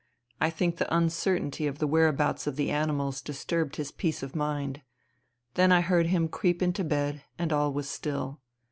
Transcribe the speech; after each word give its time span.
I 0.39 0.49
think 0.49 0.77
the 0.77 0.91
uncertainty 0.91 1.67
of 1.67 1.77
the 1.77 1.85
whereabouts 1.85 2.47
of 2.47 2.55
the 2.55 2.71
animals 2.71 3.21
disturbed 3.21 3.75
his 3.75 3.91
peace 3.91 4.23
of 4.23 4.35
mind. 4.35 4.81
Then 5.53 5.71
I 5.71 5.81
heard 5.81 6.07
him 6.07 6.27
creep 6.27 6.63
into 6.63 6.83
bed, 6.83 7.21
and 7.37 7.53
all 7.53 7.71
was 7.71 7.87
still. 7.87 8.41